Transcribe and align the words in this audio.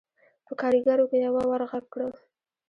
په 0.47 0.53
کارېګرو 0.61 1.05
کې 1.09 1.17
يوه 1.25 1.41
ور 1.49 1.61
غږ 1.71 1.85
کړل: 1.93 2.11